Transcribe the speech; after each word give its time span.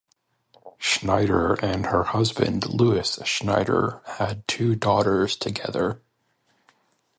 Schneider 0.79 1.53
and 1.63 1.85
her 1.85 2.01
husband 2.05 2.67
Lewis 2.67 3.19
Schneider 3.23 4.01
had 4.17 4.47
two 4.47 4.73
daughters 4.75 5.35
together. 5.35 6.01